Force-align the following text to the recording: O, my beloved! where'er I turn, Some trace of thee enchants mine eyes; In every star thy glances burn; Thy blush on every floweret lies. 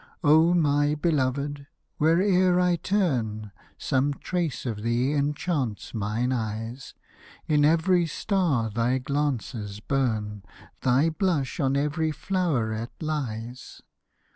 O, 0.23 0.55
my 0.55 0.95
beloved! 0.95 1.67
where'er 1.99 2.59
I 2.59 2.75
turn, 2.77 3.51
Some 3.77 4.15
trace 4.15 4.65
of 4.65 4.81
thee 4.81 5.13
enchants 5.13 5.93
mine 5.93 6.31
eyes; 6.31 6.95
In 7.47 7.63
every 7.63 8.07
star 8.07 8.71
thy 8.71 8.97
glances 8.97 9.79
burn; 9.79 10.41
Thy 10.81 11.11
blush 11.11 11.59
on 11.59 11.77
every 11.77 12.11
floweret 12.11 12.89
lies. 12.99 13.83